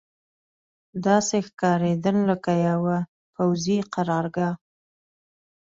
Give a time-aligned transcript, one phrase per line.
[1.05, 2.97] داسې ښکارېدل لکه یوه
[3.33, 4.51] پوځي قرارګاه.